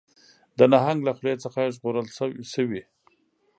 [0.57, 2.07] د نهنګ له خولې څخه ژغورل
[2.53, 2.81] شوي